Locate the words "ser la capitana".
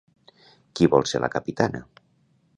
1.13-1.85